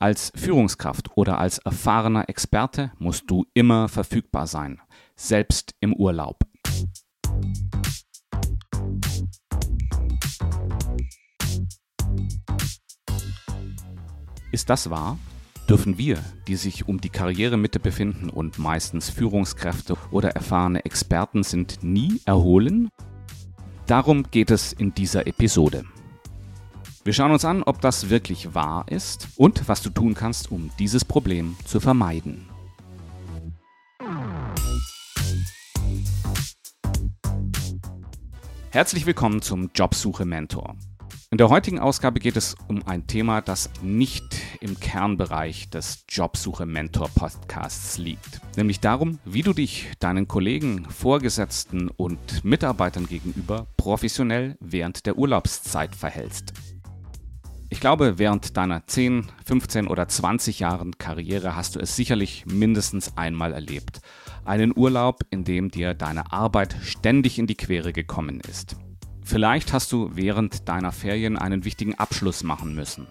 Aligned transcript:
Als 0.00 0.30
Führungskraft 0.36 1.10
oder 1.16 1.38
als 1.38 1.58
erfahrener 1.58 2.28
Experte 2.28 2.92
musst 2.98 3.24
du 3.26 3.46
immer 3.52 3.88
verfügbar 3.88 4.46
sein, 4.46 4.80
selbst 5.16 5.74
im 5.80 5.92
Urlaub. 5.92 6.38
Ist 14.52 14.70
das 14.70 14.88
wahr? 14.88 15.18
Dürfen 15.68 15.98
wir, 15.98 16.22
die 16.46 16.54
sich 16.54 16.86
um 16.86 17.00
die 17.00 17.10
Karrieremitte 17.10 17.80
befinden 17.80 18.30
und 18.30 18.60
meistens 18.60 19.10
Führungskräfte 19.10 19.96
oder 20.12 20.30
erfahrene 20.30 20.84
Experten 20.84 21.42
sind, 21.42 21.82
nie 21.82 22.20
erholen? 22.24 22.88
Darum 23.88 24.30
geht 24.30 24.52
es 24.52 24.72
in 24.72 24.94
dieser 24.94 25.26
Episode. 25.26 25.84
Wir 27.08 27.14
schauen 27.14 27.32
uns 27.32 27.46
an, 27.46 27.62
ob 27.62 27.80
das 27.80 28.10
wirklich 28.10 28.54
wahr 28.54 28.84
ist 28.90 29.28
und 29.36 29.66
was 29.66 29.80
du 29.80 29.88
tun 29.88 30.12
kannst, 30.12 30.52
um 30.52 30.70
dieses 30.78 31.06
Problem 31.06 31.56
zu 31.64 31.80
vermeiden. 31.80 32.46
Herzlich 38.68 39.06
willkommen 39.06 39.40
zum 39.40 39.70
Jobsuche 39.74 40.26
Mentor. 40.26 40.76
In 41.30 41.38
der 41.38 41.48
heutigen 41.48 41.78
Ausgabe 41.78 42.20
geht 42.20 42.36
es 42.36 42.56
um 42.68 42.86
ein 42.86 43.06
Thema, 43.06 43.40
das 43.40 43.70
nicht 43.80 44.24
im 44.60 44.78
Kernbereich 44.78 45.70
des 45.70 46.04
Jobsuche 46.10 46.66
Mentor 46.66 47.08
Podcasts 47.14 47.96
liegt, 47.96 48.42
nämlich 48.58 48.80
darum, 48.80 49.18
wie 49.24 49.42
du 49.42 49.54
dich 49.54 49.92
deinen 49.98 50.28
Kollegen, 50.28 50.84
Vorgesetzten 50.90 51.88
und 51.88 52.44
Mitarbeitern 52.44 53.06
gegenüber 53.06 53.66
professionell 53.78 54.58
während 54.60 55.06
der 55.06 55.16
Urlaubszeit 55.16 55.96
verhältst. 55.96 56.52
Ich 57.70 57.80
glaube, 57.80 58.18
während 58.18 58.56
deiner 58.56 58.86
10, 58.86 59.26
15 59.44 59.88
oder 59.88 60.08
20 60.08 60.58
Jahren 60.58 60.96
Karriere 60.96 61.54
hast 61.54 61.76
du 61.76 61.80
es 61.80 61.94
sicherlich 61.96 62.46
mindestens 62.46 63.16
einmal 63.18 63.52
erlebt. 63.52 64.00
Einen 64.46 64.74
Urlaub, 64.74 65.20
in 65.28 65.44
dem 65.44 65.70
dir 65.70 65.92
deine 65.92 66.32
Arbeit 66.32 66.74
ständig 66.82 67.38
in 67.38 67.46
die 67.46 67.56
Quere 67.56 67.92
gekommen 67.92 68.40
ist. 68.40 68.76
Vielleicht 69.22 69.74
hast 69.74 69.92
du 69.92 70.10
während 70.14 70.66
deiner 70.66 70.92
Ferien 70.92 71.36
einen 71.36 71.66
wichtigen 71.66 71.94
Abschluss 71.96 72.42
machen 72.42 72.74
müssen. 72.74 73.06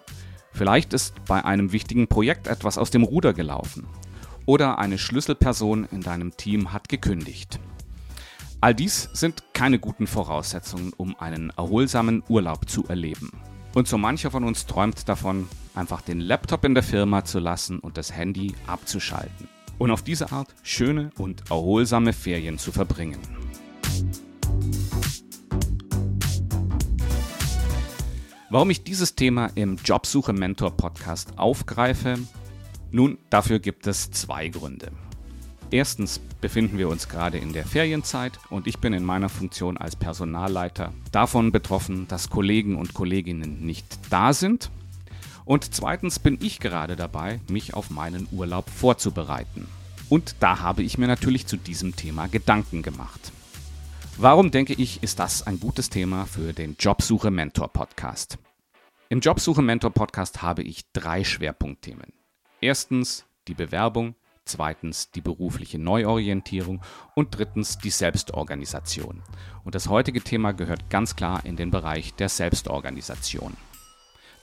Vielleicht 0.51 0.91
ist 0.91 1.23
bei 1.25 1.45
einem 1.45 1.71
wichtigen 1.71 2.07
Projekt 2.07 2.47
etwas 2.47 2.79
aus 2.79 2.89
dem 2.89 3.03
Ruder 3.03 3.33
gelaufen. 3.33 3.85
Oder 4.47 4.79
eine 4.79 4.97
Schlüsselperson 4.97 5.87
in 5.91 6.01
deinem 6.01 6.35
Team 6.35 6.73
hat 6.73 6.89
gekündigt. 6.89 7.59
All 8.59 8.73
dies 8.73 9.07
sind 9.13 9.43
keine 9.53 9.77
guten 9.77 10.07
Voraussetzungen, 10.07 10.93
um 10.97 11.15
einen 11.19 11.51
erholsamen 11.51 12.23
Urlaub 12.27 12.67
zu 12.67 12.87
erleben. 12.87 13.29
Und 13.77 13.87
so 13.87 13.99
mancher 13.99 14.31
von 14.31 14.43
uns 14.43 14.65
träumt 14.65 15.07
davon, 15.07 15.47
einfach 15.75 16.01
den 16.01 16.19
Laptop 16.19 16.65
in 16.65 16.73
der 16.73 16.81
Firma 16.81 17.23
zu 17.25 17.37
lassen 17.37 17.77
und 17.77 17.95
das 17.95 18.11
Handy 18.11 18.55
abzuschalten. 18.65 19.47
Und 19.77 19.91
auf 19.91 20.01
diese 20.01 20.31
Art 20.31 20.47
schöne 20.63 21.11
und 21.19 21.51
erholsame 21.51 22.11
Ferien 22.11 22.57
zu 22.57 22.71
verbringen. 22.71 23.19
Warum 28.49 28.71
ich 28.71 28.83
dieses 28.83 29.13
Thema 29.13 29.51
im 29.53 29.75
Jobsuche 29.75 30.33
Mentor 30.33 30.75
Podcast 30.75 31.37
aufgreife? 31.37 32.17
Nun, 32.89 33.19
dafür 33.29 33.59
gibt 33.59 33.85
es 33.85 34.09
zwei 34.09 34.47
Gründe. 34.47 34.91
Erstens 35.69 36.19
befinden 36.39 36.77
wir 36.77 36.87
uns 36.87 37.09
gerade 37.09 37.37
in 37.37 37.51
der 37.51 37.65
Ferienzeit 37.65 38.39
und 38.49 38.67
ich 38.67 38.79
bin 38.79 38.93
in 38.93 39.03
meiner 39.03 39.27
Funktion 39.27 39.77
als 39.77 39.97
Personalleiter 39.97 40.93
davon 41.11 41.51
betroffen, 41.51 42.07
dass 42.07 42.29
Kollegen 42.29 42.77
und 42.77 42.93
Kolleginnen 42.93 43.65
nicht 43.65 43.85
da 44.09 44.31
sind. 44.31 44.71
Und 45.43 45.73
zweitens 45.73 46.19
bin 46.19 46.37
ich 46.41 46.61
gerade 46.61 46.95
dabei, 46.95 47.41
mich 47.49 47.73
auf 47.73 47.89
meinen 47.89 48.29
Urlaub 48.31 48.69
vorzubereiten. 48.69 49.67
Und 50.07 50.35
da 50.39 50.59
habe 50.61 50.83
ich 50.83 50.97
mir 50.97 51.07
natürlich 51.07 51.47
zu 51.47 51.57
diesem 51.57 51.97
Thema 51.97 52.27
Gedanken 52.27 52.81
gemacht. 52.81 53.33
Warum 54.15 54.51
denke 54.51 54.73
ich, 54.73 55.03
ist 55.03 55.19
das 55.19 55.45
ein 55.45 55.59
gutes 55.59 55.89
Thema 55.89 56.25
für 56.25 56.53
den 56.53 56.77
Jobsuche 56.79 57.29
Mentor 57.29 57.67
Podcast? 57.73 58.37
Im 59.09 59.19
Jobsuche 59.19 59.61
Mentor 59.61 59.91
Podcast 59.91 60.41
habe 60.41 60.63
ich 60.63 60.91
drei 60.93 61.25
Schwerpunktthemen. 61.25 62.13
Erstens 62.61 63.25
die 63.49 63.53
Bewerbung, 63.53 64.15
zweitens 64.47 65.11
die 65.11 65.21
berufliche 65.21 65.77
Neuorientierung 65.77 66.81
und 67.15 67.37
drittens 67.37 67.77
die 67.77 67.89
Selbstorganisation. 67.89 69.21
Und 69.63 69.75
das 69.75 69.89
heutige 69.89 70.21
Thema 70.21 70.53
gehört 70.53 70.89
ganz 70.89 71.15
klar 71.15 71.45
in 71.45 71.55
den 71.55 71.71
Bereich 71.71 72.13
der 72.15 72.29
Selbstorganisation. 72.29 73.55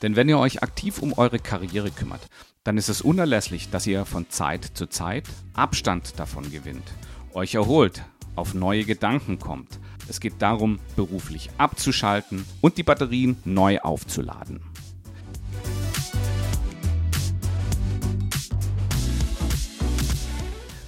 Denn 0.03 0.17
wenn 0.17 0.29
ihr 0.29 0.39
euch 0.39 0.63
aktiv 0.63 0.99
um 1.01 1.13
eure 1.15 1.39
Karriere 1.39 1.91
kümmert, 1.91 2.29
dann 2.63 2.77
ist 2.79 2.89
es 2.89 3.03
unerlässlich, 3.03 3.71
dass 3.71 3.87
ihr 3.87 4.05
von 4.05 4.29
Zeit 4.31 4.65
zu 4.75 4.87
Zeit 4.87 5.25
Abstand 5.55 6.19
davon 6.19 6.51
gewinnt, 6.51 6.85
euch 7.33 7.55
erholt, 7.55 8.03
auf 8.37 8.55
neue 8.55 8.85
Gedanken 8.85 9.39
kommt. 9.39 9.79
Es 10.09 10.21
geht 10.21 10.35
darum, 10.41 10.79
beruflich 10.97 11.51
abzuschalten 11.59 12.45
und 12.61 12.77
die 12.77 12.83
Batterien 12.83 13.37
neu 13.45 13.81
aufzuladen. 13.81 14.61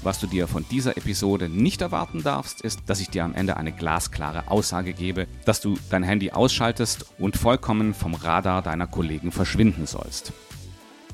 Was 0.06 0.21
du 0.21 0.28
dir 0.28 0.47
von 0.47 0.65
dieser 0.71 0.97
Episode 0.97 1.49
nicht 1.49 1.81
erwarten 1.81 2.22
darfst, 2.22 2.61
ist, 2.61 2.83
dass 2.87 3.00
ich 3.00 3.11
dir 3.11 3.25
am 3.25 3.34
Ende 3.34 3.56
eine 3.56 3.72
glasklare 3.72 4.47
Aussage 4.49 4.93
gebe, 4.93 5.27
dass 5.47 5.61
du 5.61 5.77
dein 5.91 6.05
Handy 6.05 6.31
ausschaltest 6.31 7.06
und 7.19 7.37
vollkommen 7.37 7.93
vom 7.93 8.15
Radar 8.15 8.62
deiner 8.62 8.87
Kollegen 8.87 9.33
verschwinden 9.33 9.84
sollst. 9.84 10.33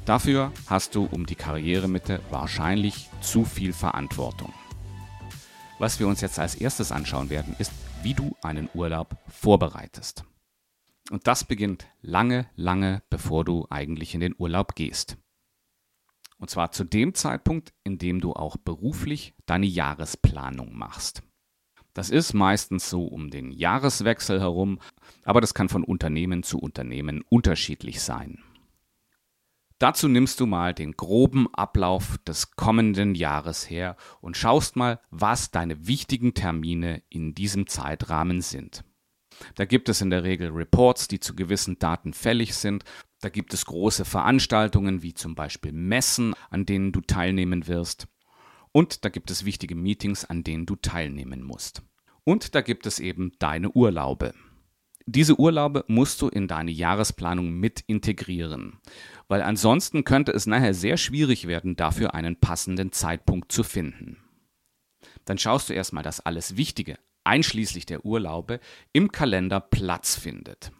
Dafür 0.04 0.52
hast 0.66 0.94
du 0.94 1.08
um 1.10 1.24
die 1.24 1.36
Karrieremitte 1.36 2.20
wahrscheinlich 2.28 3.08
zu 3.22 3.46
viel 3.46 3.72
Verantwortung. 3.72 4.52
Was 5.78 5.98
wir 5.98 6.06
uns 6.06 6.20
jetzt 6.20 6.38
als 6.38 6.54
erstes 6.54 6.92
anschauen 6.92 7.30
werden, 7.30 7.56
ist, 7.58 7.72
wie 8.02 8.12
du 8.12 8.36
einen 8.42 8.68
Urlaub 8.74 9.16
vorbereitest. 9.26 10.24
Und 11.10 11.26
das 11.26 11.44
beginnt 11.44 11.86
lange, 12.02 12.46
lange 12.56 13.02
bevor 13.08 13.46
du 13.46 13.66
eigentlich 13.70 14.12
in 14.12 14.20
den 14.20 14.34
Urlaub 14.36 14.74
gehst. 14.74 15.16
Und 16.42 16.48
zwar 16.48 16.72
zu 16.72 16.82
dem 16.82 17.14
Zeitpunkt, 17.14 17.72
in 17.84 17.98
dem 17.98 18.20
du 18.20 18.32
auch 18.32 18.56
beruflich 18.56 19.32
deine 19.46 19.66
Jahresplanung 19.66 20.76
machst. 20.76 21.22
Das 21.94 22.10
ist 22.10 22.32
meistens 22.32 22.90
so 22.90 23.04
um 23.04 23.30
den 23.30 23.52
Jahreswechsel 23.52 24.40
herum, 24.40 24.80
aber 25.22 25.40
das 25.40 25.54
kann 25.54 25.68
von 25.68 25.84
Unternehmen 25.84 26.42
zu 26.42 26.58
Unternehmen 26.58 27.22
unterschiedlich 27.28 28.00
sein. 28.00 28.42
Dazu 29.78 30.08
nimmst 30.08 30.40
du 30.40 30.46
mal 30.46 30.74
den 30.74 30.96
groben 30.96 31.46
Ablauf 31.54 32.18
des 32.26 32.56
kommenden 32.56 33.14
Jahres 33.14 33.70
her 33.70 33.94
und 34.20 34.36
schaust 34.36 34.74
mal, 34.74 34.98
was 35.12 35.52
deine 35.52 35.86
wichtigen 35.86 36.34
Termine 36.34 37.04
in 37.08 37.36
diesem 37.36 37.68
Zeitrahmen 37.68 38.40
sind. 38.40 38.82
Da 39.54 39.64
gibt 39.64 39.88
es 39.88 40.00
in 40.00 40.10
der 40.10 40.24
Regel 40.24 40.50
Reports, 40.50 41.06
die 41.06 41.20
zu 41.20 41.36
gewissen 41.36 41.78
Daten 41.78 42.12
fällig 42.12 42.56
sind. 42.56 42.84
Da 43.22 43.30
gibt 43.30 43.54
es 43.54 43.64
große 43.64 44.04
Veranstaltungen 44.04 45.02
wie 45.02 45.14
zum 45.14 45.34
Beispiel 45.34 45.72
Messen, 45.72 46.34
an 46.50 46.66
denen 46.66 46.92
du 46.92 47.00
teilnehmen 47.00 47.66
wirst. 47.66 48.06
Und 48.72 49.06
da 49.06 49.08
gibt 49.08 49.30
es 49.30 49.46
wichtige 49.46 49.74
Meetings, 49.74 50.26
an 50.26 50.44
denen 50.44 50.66
du 50.66 50.76
teilnehmen 50.76 51.42
musst. 51.42 51.82
Und 52.24 52.54
da 52.54 52.60
gibt 52.60 52.84
es 52.84 53.00
eben 53.00 53.32
deine 53.38 53.70
Urlaube. 53.70 54.34
Diese 55.06 55.40
Urlaube 55.40 55.84
musst 55.88 56.22
du 56.22 56.28
in 56.28 56.46
deine 56.46 56.70
Jahresplanung 56.70 57.50
mit 57.50 57.80
integrieren 57.86 58.78
weil 59.32 59.40
ansonsten 59.40 60.04
könnte 60.04 60.30
es 60.32 60.46
nachher 60.46 60.74
sehr 60.74 60.98
schwierig 60.98 61.46
werden, 61.46 61.74
dafür 61.74 62.12
einen 62.12 62.36
passenden 62.36 62.92
Zeitpunkt 62.92 63.50
zu 63.50 63.64
finden. 63.64 64.18
Dann 65.24 65.38
schaust 65.38 65.70
du 65.70 65.72
erstmal, 65.72 66.02
dass 66.02 66.20
alles 66.20 66.58
Wichtige, 66.58 66.98
einschließlich 67.24 67.86
der 67.86 68.04
Urlaube, 68.04 68.60
im 68.92 69.10
Kalender 69.10 69.58
Platz 69.58 70.16
findet. 70.16 70.70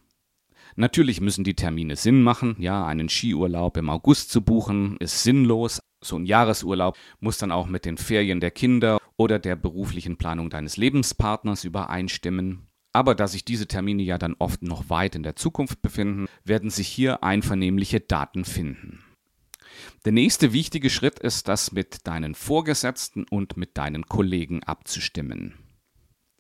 Natürlich 0.76 1.20
müssen 1.20 1.44
die 1.44 1.54
Termine 1.54 1.96
Sinn 1.96 2.22
machen. 2.22 2.56
Ja, 2.58 2.86
einen 2.86 3.08
Skiurlaub 3.08 3.76
im 3.76 3.90
August 3.90 4.30
zu 4.30 4.42
buchen 4.42 4.96
ist 4.98 5.22
sinnlos. 5.22 5.80
So 6.02 6.16
ein 6.16 6.26
Jahresurlaub 6.26 6.96
muss 7.20 7.38
dann 7.38 7.52
auch 7.52 7.66
mit 7.66 7.84
den 7.84 7.96
Ferien 7.96 8.40
der 8.40 8.50
Kinder 8.50 8.98
oder 9.16 9.38
der 9.38 9.56
beruflichen 9.56 10.16
Planung 10.16 10.50
deines 10.50 10.76
Lebenspartners 10.76 11.64
übereinstimmen. 11.64 12.66
Aber 12.92 13.14
da 13.14 13.26
sich 13.26 13.44
diese 13.44 13.66
Termine 13.66 14.02
ja 14.02 14.18
dann 14.18 14.34
oft 14.38 14.62
noch 14.62 14.90
weit 14.90 15.14
in 15.14 15.22
der 15.22 15.36
Zukunft 15.36 15.80
befinden, 15.80 16.26
werden 16.44 16.70
sich 16.70 16.88
hier 16.88 17.22
einvernehmliche 17.22 18.00
Daten 18.00 18.44
finden. 18.44 19.02
Der 20.04 20.12
nächste 20.12 20.52
wichtige 20.52 20.90
Schritt 20.90 21.18
ist, 21.18 21.48
das 21.48 21.72
mit 21.72 22.06
deinen 22.06 22.34
Vorgesetzten 22.34 23.24
und 23.24 23.56
mit 23.56 23.78
deinen 23.78 24.06
Kollegen 24.06 24.62
abzustimmen. 24.62 25.54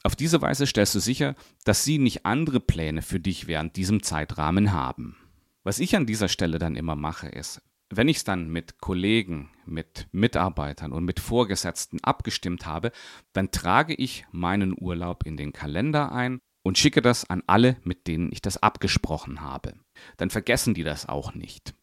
Auf 0.04 0.16
diese 0.16 0.42
Weise 0.42 0.66
stellst 0.66 0.94
du 0.94 1.00
sicher, 1.00 1.34
dass 1.64 1.84
sie 1.84 1.98
nicht 1.98 2.26
andere 2.26 2.60
Pläne 2.60 3.02
für 3.02 3.20
dich 3.20 3.46
während 3.46 3.76
diesem 3.76 4.02
Zeitrahmen 4.02 4.72
haben. 4.72 5.16
Was 5.62 5.78
ich 5.78 5.94
an 5.94 6.06
dieser 6.06 6.28
Stelle 6.28 6.58
dann 6.58 6.74
immer 6.74 6.96
mache, 6.96 7.28
ist, 7.28 7.62
wenn 7.88 8.08
ich 8.08 8.16
es 8.18 8.24
dann 8.24 8.48
mit 8.48 8.80
Kollegen, 8.80 9.50
mit 9.64 10.08
Mitarbeitern 10.12 10.92
und 10.92 11.04
mit 11.04 11.20
Vorgesetzten 11.20 12.02
abgestimmt 12.02 12.66
habe, 12.66 12.90
dann 13.32 13.50
trage 13.50 13.94
ich 13.94 14.24
meinen 14.32 14.74
Urlaub 14.76 15.24
in 15.24 15.36
den 15.36 15.52
Kalender 15.52 16.10
ein 16.10 16.40
und 16.62 16.78
schicke 16.78 17.02
das 17.02 17.28
an 17.28 17.42
alle, 17.46 17.76
mit 17.84 18.06
denen 18.06 18.32
ich 18.32 18.40
das 18.40 18.62
abgesprochen 18.62 19.40
habe. 19.40 19.74
Dann 20.16 20.30
vergessen 20.30 20.74
die 20.74 20.84
das 20.84 21.08
auch 21.08 21.34
nicht. 21.34 21.74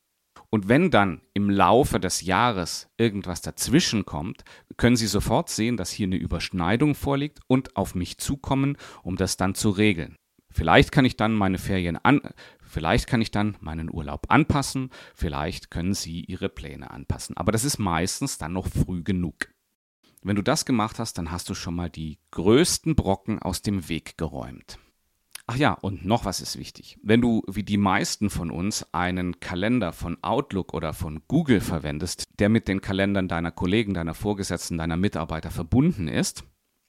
Und 0.51 0.67
wenn 0.67 0.89
dann 0.89 1.21
im 1.33 1.49
Laufe 1.49 1.99
des 1.99 2.21
Jahres 2.21 2.89
irgendwas 2.97 3.41
dazwischen 3.41 4.05
kommt, 4.05 4.43
können 4.77 4.95
Sie 4.95 5.07
sofort 5.07 5.49
sehen, 5.49 5.77
dass 5.77 5.91
hier 5.91 6.07
eine 6.07 6.17
Überschneidung 6.17 6.95
vorliegt 6.95 7.39
und 7.47 7.75
auf 7.75 7.93
mich 7.93 8.17
zukommen, 8.17 8.77
um 9.03 9.15
das 9.15 9.37
dann 9.37 9.53
zu 9.53 9.69
regeln. 9.69 10.15
Vielleicht 10.51 10.91
kann 10.91 11.05
ich 11.05 11.15
dann 11.15 11.35
meine 11.35 11.59
Ferien 11.59 11.97
an, 11.97 12.21
vielleicht 12.59 13.05
kann 13.05 13.21
ich 13.21 13.29
dann 13.29 13.55
meinen 13.59 13.93
Urlaub 13.93 14.25
anpassen, 14.29 14.89
vielleicht 15.13 15.69
können 15.69 15.93
Sie 15.93 16.21
Ihre 16.21 16.49
Pläne 16.49 16.89
anpassen. 16.89 17.37
Aber 17.37 17.51
das 17.51 17.63
ist 17.63 17.77
meistens 17.77 18.39
dann 18.39 18.53
noch 18.53 18.67
früh 18.67 19.03
genug. 19.03 19.53
Wenn 20.23 20.35
du 20.35 20.41
das 20.41 20.65
gemacht 20.65 20.97
hast, 20.97 21.17
dann 21.17 21.31
hast 21.31 21.49
du 21.49 21.53
schon 21.53 21.75
mal 21.75 21.89
die 21.89 22.19
größten 22.31 22.95
Brocken 22.95 23.39
aus 23.39 23.61
dem 23.61 23.87
Weg 23.87 24.17
geräumt. 24.17 24.79
Ach 25.51 25.55
ja, 25.55 25.73
und 25.73 26.05
noch 26.05 26.25
was 26.25 26.41
ist 26.41 26.59
wichtig. 26.59 26.99
Wenn 27.01 27.21
du 27.21 27.41
wie 27.47 27.63
die 27.63 27.77
meisten 27.77 28.29
von 28.29 28.51
uns 28.51 28.85
einen 28.93 29.39
Kalender 29.39 29.93
von 29.93 30.23
Outlook 30.23 30.75
oder 30.75 30.93
von 30.93 31.23
Google 31.27 31.59
verwendest, 31.59 32.25
der 32.37 32.49
mit 32.49 32.67
den 32.67 32.81
Kalendern 32.81 33.27
deiner 33.27 33.49
Kollegen, 33.49 33.95
deiner 33.95 34.13
Vorgesetzten, 34.13 34.77
deiner 34.77 34.95
Mitarbeiter 34.95 35.49
verbunden 35.49 36.07
ist, 36.07 36.43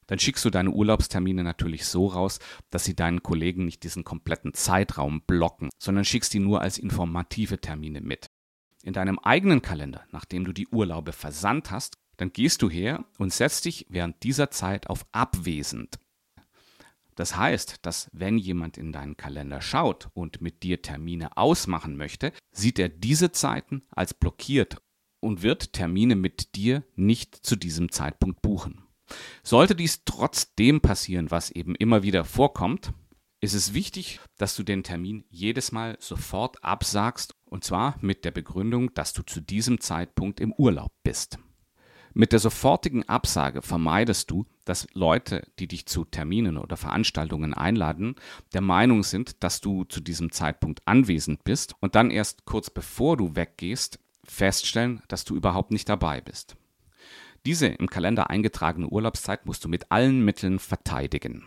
dann 0.09 0.19
schickst 0.19 0.45
du 0.45 0.51
deine 0.51 0.73
Urlaubstermine 0.73 1.43
natürlich 1.43 1.87
so 1.87 2.09
raus, 2.09 2.39
dass 2.69 2.85
sie 2.85 2.95
deinen 2.95 3.23
Kollegen 3.23 3.65
nicht 3.65 3.83
diesen 3.83 4.05
kompletten 4.05 4.53
Zeitraum 4.53 5.23
blocken, 5.27 5.71
sondern 5.79 6.05
schickst 6.05 6.35
die 6.35 6.41
nur 6.41 6.61
als 6.61 6.77
informative 6.77 7.63
Termine 7.63 8.03
mit. 8.03 8.27
In 8.83 8.93
deinem 8.93 9.19
eigenen 9.21 9.63
Kalender, 9.63 10.05
nachdem 10.13 10.45
du 10.45 10.53
die 10.53 10.69
Urlaube 10.69 11.13
versandt 11.13 11.71
hast, 11.71 11.95
dann 12.19 12.31
gehst 12.31 12.61
du 12.61 12.69
her 12.69 13.07
und 13.17 13.33
setzt 13.33 13.65
dich 13.65 13.87
während 13.89 14.23
dieser 14.23 14.51
Zeit 14.51 14.91
auf 14.91 15.07
abwesend 15.13 15.99
das 17.15 17.37
heißt, 17.37 17.79
dass 17.83 18.09
wenn 18.13 18.39
jemand 18.39 18.79
in 18.79 18.93
deinen 18.93 19.17
Kalender 19.17 19.61
schaut 19.61 20.09
und 20.15 20.41
mit 20.41 20.63
dir 20.63 20.83
Termine 20.83 21.37
ausmachen 21.37 21.97
möchte, 21.97 22.33
sieht 22.53 22.79
er 22.79 22.89
diese 22.89 23.33
Zeiten 23.33 23.83
als 23.91 24.15
blockiert 24.15 24.83
und 25.21 25.43
wird 25.43 25.73
Termine 25.73 26.17
mit 26.17 26.55
dir 26.55 26.83
nicht 26.97 27.35
zu 27.35 27.57
diesem 27.57 27.93
Zeitpunkt 27.93 28.43
buchen. 28.43 28.83
Sollte 29.43 29.75
dies 29.75 30.05
trotzdem 30.05 30.81
passieren, 30.81 31.31
was 31.31 31.51
eben 31.51 31.75
immer 31.75 32.03
wieder 32.03 32.25
vorkommt, 32.25 32.93
ist 33.41 33.55
es 33.55 33.73
wichtig, 33.73 34.21
dass 34.37 34.55
du 34.55 34.63
den 34.63 34.83
Termin 34.83 35.25
jedes 35.31 35.73
Mal 35.73 35.97
sofort 35.99 36.63
absagst 36.63 37.35
und 37.47 37.65
zwar 37.65 37.97
mit 38.01 38.25
der 38.25 38.31
Begründung, 38.31 38.93
dass 38.95 39.13
du 39.13 39.23
zu 39.23 39.41
diesem 39.41 39.81
Zeitpunkt 39.81 40.41
im 40.41 40.53
Urlaub 40.53 40.93
bist. 41.03 41.39
Mit 42.13 42.33
der 42.33 42.39
sofortigen 42.39 43.09
Absage 43.09 43.63
vermeidest 43.63 44.31
du, 44.31 44.45
dass 44.71 44.87
Leute, 44.95 45.43
die 45.59 45.67
dich 45.67 45.87
zu 45.87 46.05
Terminen 46.05 46.57
oder 46.57 46.77
Veranstaltungen 46.77 47.55
einladen, 47.55 48.15
der 48.53 48.61
Meinung 48.61 49.03
sind, 49.03 49.43
dass 49.43 49.61
du 49.61 49.83
zu 49.83 50.01
diesem 50.01 50.31
Zeitpunkt 50.31 50.81
anwesend 50.87 51.43
bist 51.43 51.75
und 51.81 51.97
dann 51.97 52.13
erst 52.13 52.45
kurz 52.45 52.71
bevor 52.71 53.17
du 53.17 53.35
weggehst, 53.35 53.99
feststellen, 54.25 55.03
dass 55.09 55.25
du 55.25 55.35
überhaupt 55.35 55.73
nicht 55.73 55.89
dabei 55.89 56.21
bist. 56.21 56.57
Diese 57.45 57.67
im 57.67 57.91
Kalender 57.91 58.31
eingetragene 58.31 58.87
Urlaubszeit 58.87 59.45
musst 59.45 59.65
du 59.65 59.69
mit 59.69 59.91
allen 59.91 60.25
Mitteln 60.25 60.61
verteidigen. 60.61 61.45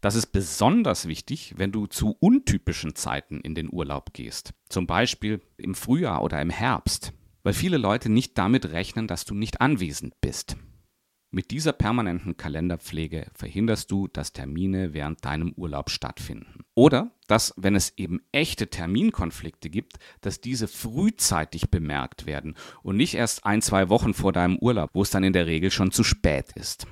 Das 0.00 0.14
ist 0.14 0.26
besonders 0.26 1.08
wichtig, 1.08 1.54
wenn 1.56 1.72
du 1.72 1.86
zu 1.86 2.16
untypischen 2.20 2.94
Zeiten 2.94 3.40
in 3.40 3.56
den 3.56 3.68
Urlaub 3.72 4.12
gehst, 4.12 4.54
zum 4.68 4.86
Beispiel 4.86 5.40
im 5.56 5.74
Frühjahr 5.74 6.22
oder 6.22 6.40
im 6.40 6.50
Herbst 6.50 7.12
weil 7.46 7.52
viele 7.52 7.76
Leute 7.76 8.08
nicht 8.08 8.36
damit 8.38 8.72
rechnen, 8.72 9.06
dass 9.06 9.24
du 9.24 9.32
nicht 9.32 9.60
anwesend 9.60 10.20
bist. 10.20 10.56
Mit 11.30 11.50
dieser 11.50 11.72
permanenten 11.72 12.36
Kalenderpflege 12.36 13.26
verhinderst 13.34 13.90
du, 13.90 14.06
dass 14.06 14.32
Termine 14.32 14.94
während 14.94 15.24
deinem 15.24 15.52
Urlaub 15.52 15.90
stattfinden. 15.90 16.64
Oder 16.74 17.10
dass, 17.26 17.52
wenn 17.56 17.74
es 17.74 17.92
eben 17.96 18.20
echte 18.30 18.68
Terminkonflikte 18.68 19.68
gibt, 19.68 19.98
dass 20.20 20.40
diese 20.40 20.68
frühzeitig 20.68 21.70
bemerkt 21.70 22.26
werden 22.26 22.54
und 22.82 22.96
nicht 22.96 23.14
erst 23.14 23.44
ein, 23.44 23.60
zwei 23.60 23.88
Wochen 23.88 24.14
vor 24.14 24.32
deinem 24.32 24.56
Urlaub, 24.58 24.90
wo 24.94 25.02
es 25.02 25.10
dann 25.10 25.24
in 25.24 25.32
der 25.32 25.46
Regel 25.46 25.70
schon 25.70 25.90
zu 25.90 26.04
spät 26.04 26.52
ist. 26.54 26.86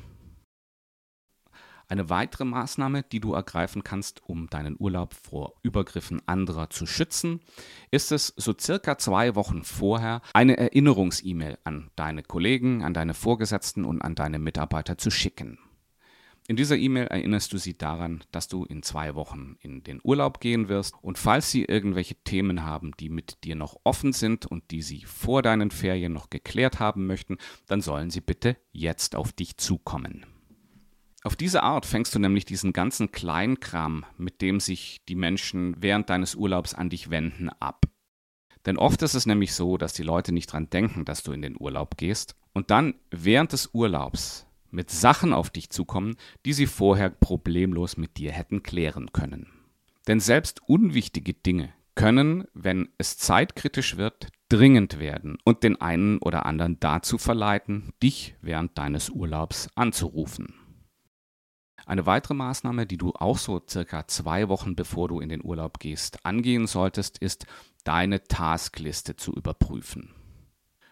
Eine 1.89 2.09
weitere 2.09 2.45
Maßnahme, 2.45 3.03
die 3.03 3.21
du 3.21 3.35
ergreifen 3.35 3.85
kannst, 3.85 4.23
um 4.25 4.49
deinen 4.49 4.77
Urlaub 4.79 5.15
vor 5.15 5.55
Übergriffen 5.63 6.23
anderer 6.27 6.71
zu 6.71 6.87
schützen, 6.87 7.41
ist 7.91 8.11
es, 8.11 8.33
so 8.37 8.55
circa 8.59 8.97
zwei 8.97 9.35
Wochen 9.35 9.63
vorher 9.63 10.23
eine 10.33 10.57
Erinnerungs-E-Mail 10.57 11.59
an 11.65 11.91
deine 11.97 12.23
Kollegen, 12.23 12.83
an 12.83 12.95
deine 12.95 13.15
Vorgesetzten 13.15 13.85
und 13.85 14.03
an 14.03 14.15
deine 14.15 14.39
Mitarbeiter 14.39 14.97
zu 14.97 15.11
schicken. 15.11 15.59
In 16.47 16.57
dieser 16.57 16.77
E-Mail 16.77 17.07
erinnerst 17.07 17.55
du 17.55 17.59
sie 17.59 17.77
daran, 17.77 18.23
dass 18.31 18.49
du 18.49 18.65
in 18.65 18.83
zwei 18.83 19.15
Wochen 19.15 19.57
in 19.61 19.83
den 19.83 20.01
Urlaub 20.03 20.41
gehen 20.41 20.69
wirst 20.69 20.95
und 21.01 21.17
falls 21.17 21.51
sie 21.51 21.65
irgendwelche 21.65 22.17
Themen 22.17 22.65
haben, 22.65 22.93
die 23.01 23.09
mit 23.09 23.45
dir 23.45 23.57
noch 23.57 23.81
offen 23.85 24.13
sind 24.13 24.45
und 24.45 24.71
die 24.71 24.83
sie 24.83 25.05
vor 25.07 25.41
deinen 25.41 25.71
Ferien 25.71 26.13
noch 26.13 26.29
geklärt 26.29 26.81
haben 26.81 27.07
möchten, 27.07 27.39
dann 27.67 27.81
sollen 27.81 28.11
sie 28.11 28.21
bitte 28.21 28.59
jetzt 28.73 29.17
auf 29.17 29.33
dich 29.33 29.57
zukommen. 29.57 30.27
Auf 31.27 31.37
diese 31.37 31.63
Art 31.63 31.87
fängst 31.87 32.15
du 32.15 32.19
nämlich 32.19 32.45
diesen 32.45 32.75
ganzen 32.75 33.11
Kleinkram, 33.11 34.05
mit 34.19 34.43
dem 34.43 34.61
sich 34.61 35.01
die 35.09 35.15
Menschen 35.15 35.75
während 35.81 36.11
deines 36.11 36.35
Urlaubs 36.35 36.75
an 36.75 36.91
dich 36.91 37.09
wenden, 37.09 37.49
ab. 37.49 37.87
Denn 38.67 38.77
oft 38.77 39.01
ist 39.01 39.15
es 39.15 39.25
nämlich 39.25 39.55
so, 39.55 39.79
dass 39.79 39.95
die 39.95 40.03
Leute 40.03 40.33
nicht 40.33 40.53
dran 40.53 40.69
denken, 40.69 41.07
dass 41.07 41.23
du 41.23 41.33
in 41.33 41.41
den 41.41 41.57
Urlaub 41.59 41.97
gehst 41.97 42.37
und 42.53 42.71
dann 42.71 42.95
während 43.11 43.53
des 43.53 43.71
Urlaubs 43.73 44.47
mit 44.71 44.91
Sachen 44.91 45.33
auf 45.33 45.49
dich 45.49 45.71
zukommen, 45.71 46.17
die 46.45 46.53
sie 46.53 46.67
vorher 46.67 47.09
problemlos 47.09 47.97
mit 47.97 48.19
dir 48.19 48.31
hätten 48.31 48.63
klären 48.63 49.13
können. 49.13 49.47
Denn 50.07 50.21
selbst 50.21 50.61
unwichtige 50.67 51.33
Dinge 51.33 51.73
können, 51.95 52.45
wenn 52.53 52.91
es 52.99 53.17
zeitkritisch 53.17 53.97
wird, 53.97 54.29
dringend 54.51 54.99
werden 54.99 55.39
und 55.45 55.63
den 55.63 55.81
einen 55.81 56.19
oder 56.19 56.45
anderen 56.45 56.79
dazu 56.81 57.17
verleiten, 57.17 57.95
dich 58.03 58.35
während 58.43 58.77
deines 58.77 59.09
Urlaubs 59.09 59.69
anzurufen. 59.75 60.55
Eine 61.87 62.07
weitere 62.07 62.35
Maßnahme, 62.35 62.87
die 62.87 62.97
du 62.97 63.13
auch 63.13 63.39
so 63.39 63.61
circa 63.69 64.07
zwei 64.09 64.49
Wochen 64.49 64.75
bevor 64.75 65.09
du 65.09 65.21
in 65.21 65.29
den 65.29 65.45
Urlaub 65.45 65.79
gehst 65.79 66.25
angehen 66.25 66.67
solltest, 66.67 67.19
ist 67.19 67.47
deine 67.85 68.25
Taskliste 68.25 69.17
zu 69.17 69.33
überprüfen. 69.33 70.15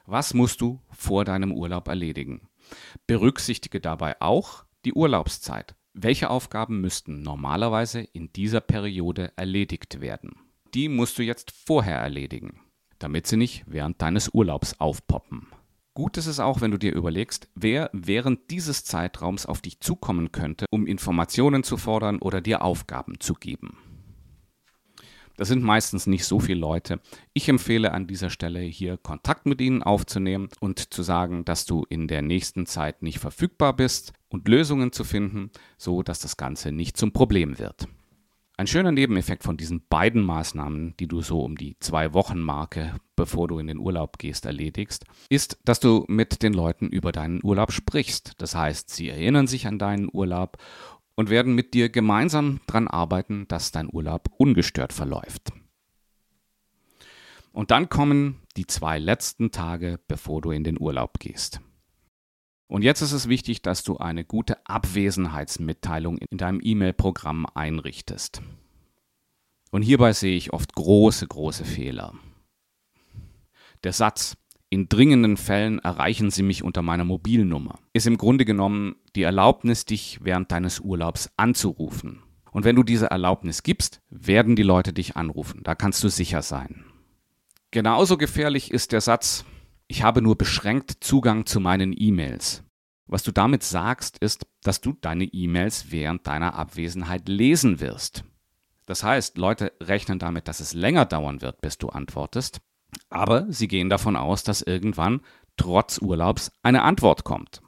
Was 0.05 0.35
musst 0.35 0.61
du 0.61 0.81
vor 0.91 1.25
deinem 1.25 1.53
Urlaub 1.53 1.89
erledigen? 1.89 2.49
Berücksichtige 3.07 3.81
dabei 3.81 4.21
auch 4.21 4.65
die 4.85 4.93
Urlaubszeit. 4.93 5.75
Welche 5.95 6.31
Aufgaben 6.31 6.81
müssten 6.81 7.23
normalerweise 7.23 8.01
in 8.01 8.33
dieser 8.33 8.61
Periode 8.61 9.33
erledigt 9.37 10.01
werden? 10.01 10.37
Die 10.75 10.89
musst 10.89 11.19
du 11.19 11.23
jetzt 11.23 11.51
vorher 11.51 11.99
erledigen, 11.99 12.61
damit 12.99 13.27
sie 13.27 13.37
nicht 13.37 13.65
während 13.67 14.01
deines 14.01 14.31
Urlaubs 14.33 14.81
aufpoppen. 14.81 15.49
Gut 15.95 16.17
ist 16.17 16.27
es 16.27 16.41
auch, 16.41 16.63
wenn 16.63 16.71
du 16.71 16.79
dir 16.79 16.95
überlegst, 16.95 17.49
wer 17.55 17.91
während 17.93 18.51
dieses 18.51 18.83
Zeitraums 18.83 19.45
auf 19.45 19.61
dich 19.61 19.81
zukommen 19.81 20.33
könnte, 20.33 20.65
um 20.71 20.87
Informationen 20.87 21.65
zu 21.65 21.77
fordern 21.77 22.19
oder 22.19 22.41
dir 22.41 22.63
Aufgaben 22.63 23.21
zu 23.21 23.35
geben. 23.35 23.77
Das 25.37 25.49
sind 25.49 25.63
meistens 25.63 26.07
nicht 26.07 26.25
so 26.25 26.41
viele 26.41 26.61
Leute. 26.61 27.01
Ich 27.35 27.49
empfehle 27.49 27.93
an 27.93 28.07
dieser 28.07 28.31
Stelle 28.31 28.61
hier 28.61 28.97
Kontakt 28.97 29.45
mit 29.45 29.61
ihnen 29.61 29.83
aufzunehmen 29.83 30.49
und 30.61 30.95
zu 30.95 31.03
sagen, 31.03 31.45
dass 31.45 31.67
du 31.67 31.85
in 31.89 32.09
der 32.09 32.23
nächsten 32.23 32.65
Zeit 32.65 33.03
nicht 33.03 33.19
verfügbar 33.19 33.75
bist 33.75 34.13
und 34.29 34.49
Lösungen 34.49 34.93
zu 34.93 35.05
finden, 35.05 35.51
so 35.77 36.03
dass 36.03 36.21
das 36.21 36.37
Ganze 36.39 36.73
nicht 36.73 36.97
zum 36.97 37.13
Problem 37.13 37.59
wird. 37.59 37.87
Ein 38.63 38.69
schöner 38.69 38.93
Nebeneffekt 38.93 39.43
von 39.43 39.57
diesen 39.57 39.89
beiden 39.89 40.23
Maßnahmen, 40.23 40.97
die 40.99 41.09
du 41.09 41.21
so 41.21 41.43
um 41.43 41.57
die 41.57 41.77
zwei 41.81 42.15
Wochen 42.15 42.39
Marke, 42.39 42.95
bevor 43.17 43.49
du 43.49 43.59
in 43.59 43.67
den 43.67 43.81
Urlaub 43.81 44.19
gehst, 44.19 44.47
erledigst, 44.47 45.05
ist, 45.29 45.59
dass 45.65 45.81
du 45.81 46.05
mit 46.07 46.45
den 46.45 46.53
Leuten 46.53 46.87
über 46.89 47.11
deinen 47.11 47.41
Urlaub 47.43 47.73
sprichst. 47.73 48.35
Das 48.39 48.55
heißt, 48.55 48.89
sie 48.89 49.09
erinnern 49.09 49.49
sich 49.49 49.67
an 49.67 49.81
deinen 49.81 50.09
Urlaub 50.13 50.59
und 51.17 51.29
werden 51.29 51.57
mit 51.57 51.75
dir 51.75 51.89
gemeinsam 51.89 52.61
daran 52.69 52.87
arbeiten, 52.87 53.49
dass 53.49 53.73
dein 53.73 53.93
Urlaub 53.93 54.31
ungestört 54.37 54.93
verläuft. 54.93 55.53
Und 57.51 57.73
dann 57.73 57.89
kommen 57.89 58.43
die 58.57 58.69
zwei 58.69 59.01
letzten 59.01 59.51
Tage, 59.51 59.99
bevor 60.07 60.41
du 60.41 60.53
in 60.53 60.63
den 60.63 60.81
Urlaub 60.81 61.19
gehst. 61.19 61.61
Und 62.73 62.81
jetzt 62.81 63.03
ist 63.03 63.13
es 63.13 63.29
wichtig, 63.29 63.61
dass 63.61 63.85
du 63.85 63.99
eine 63.99 64.25
gute 64.25 64.67
Abwesenheitsmitteilung 64.67 66.17
in 66.17 66.39
deinem 66.39 66.59
E-Mail-Programm 66.63 67.45
einrichtest. 67.53 68.41
Und 69.71 69.83
hierbei 69.83 70.15
sehe 70.15 70.35
ich 70.35 70.55
oft 70.55 70.75
große, 70.75 71.27
große 71.27 71.67
Fehler. 71.67 72.15
Der 73.85 73.93
Satz, 73.93 74.39
in 74.71 74.89
dringenden 74.89 75.37
Fällen 75.37 75.81
erreichen 75.81 76.31
Sie 76.31 76.43
mich 76.43 76.63
unter 76.65 76.81
meiner 76.81 77.05
Mobilnummer, 77.05 77.79
ist 77.93 78.07
im 78.07 78.17
Grunde 78.17 78.47
genommen 78.47 78.97
die 79.17 79.23
Erlaubnis, 79.25 79.85
dich 79.85 80.21
während 80.23 80.51
deines 80.51 80.81
Urlaubs 80.81 81.29
anzurufen. 81.37 82.23
Und 82.53 82.65
wenn 82.65 82.77
du 82.77 82.85
diese 82.85 83.11
Erlaubnis 83.11 83.63
gibst, 83.63 84.01
werden 84.09 84.57
die 84.57 84.63
Leute 84.63 84.95
dich 84.95 85.15
anrufen. 85.15 85.61
Da 85.63 85.75
kannst 85.75 86.03
du 86.03 86.09
sicher 86.09 86.41
sein. 86.41 86.87
Genauso 87.71 88.17
gefährlich 88.17 88.71
ist 88.71 88.93
der 88.93 89.03
Satz, 89.03 89.45
ich 89.93 90.03
habe 90.03 90.23
nur 90.23 90.39
beschränkt 90.39 91.05
Zugang 91.05 91.45
zu 91.45 91.61
meinen 91.61 91.95
E-Mails. 91.95 92.65
Was 93.05 93.25
du 93.25 93.31
damit 93.31 93.63
sagst, 93.63 94.17
ist, 94.17 94.47
dass 94.63 94.81
du 94.81 94.95
deine 94.99 95.25
E-Mails 95.25 95.91
während 95.91 96.27
deiner 96.27 96.55
Abwesenheit 96.55 97.29
lesen 97.29 97.79
wirst. 97.79 98.25
Das 98.87 99.05
heißt, 99.05 99.37
Leute 99.37 99.75
rechnen 99.83 100.19
damit, 100.19 100.49
dass 100.49 100.61
es 100.61 100.73
länger 100.73 101.05
dauern 101.05 101.43
wird, 101.43 101.61
bis 101.61 101.77
du 101.77 101.91
antwortest. 101.91 102.63
Aber 103.11 103.45
sie 103.53 103.69
gehen 103.69 103.91
davon 103.91 104.17
aus, 104.17 104.45
dass 104.45 104.63
irgendwann 104.63 105.21
trotz 105.59 105.99
Urlaubs 105.99 106.53
eine 106.63 106.85
Antwort 106.85 107.25
kommt. 107.25 107.61